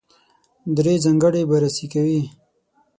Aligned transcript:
درې 0.75 0.93
ځانګړنې 1.03 1.43
بررسي 1.49 1.85
کوي. 1.93 2.21